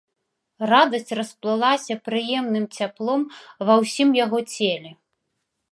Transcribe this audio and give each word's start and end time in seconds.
Радасць 0.71 1.13
расплылася 1.19 1.93
прыемным 2.09 2.65
цяплом 2.81 3.21
ва 3.69 3.73
ўсім 3.83 4.09
яго 4.25 4.39
целе. 4.57 4.91